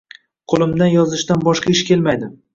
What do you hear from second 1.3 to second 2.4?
boshqa ish kelmaydi.